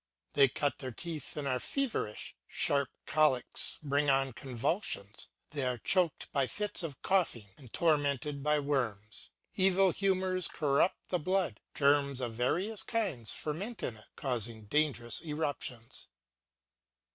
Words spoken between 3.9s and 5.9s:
on convulsions, they are